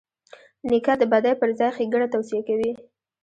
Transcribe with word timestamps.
نیکه 0.69 0.93
د 0.99 1.03
بدۍ 1.11 1.33
پر 1.39 1.49
ځای 1.59 1.69
ښېګڼه 1.77 2.07
توصیه 2.13 2.41
کوي. 2.47 2.71